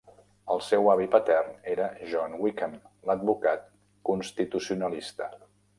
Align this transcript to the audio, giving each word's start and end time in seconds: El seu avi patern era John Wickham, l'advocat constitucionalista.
El 0.53 0.61
seu 0.67 0.87
avi 0.93 1.05
patern 1.15 1.51
era 1.73 1.91
John 2.13 2.35
Wickham, 2.45 2.75
l'advocat 3.11 3.69
constitucionalista. 4.13 5.35